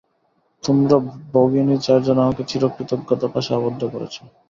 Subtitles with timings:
[0.63, 0.95] তোমরা
[1.33, 4.15] ভগিনী চারজন আমাকে চিরকৃতজ্ঞতাপাশে আবদ্ধ করেছ।